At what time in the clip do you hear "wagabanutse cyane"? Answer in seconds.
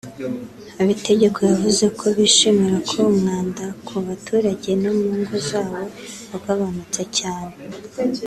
6.31-7.53